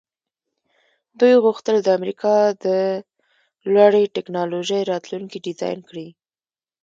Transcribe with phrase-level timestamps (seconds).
[1.19, 2.65] دوی غوښتل د امریکا د
[3.73, 6.07] لوړې ټیکنالوژۍ راتلونکی ډیزاین کړي